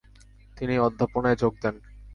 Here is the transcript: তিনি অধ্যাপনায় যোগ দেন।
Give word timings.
তিনি 0.57 0.75
অধ্যাপনায় 0.79 1.37
যোগ 1.41 1.53
দেন। 1.63 1.75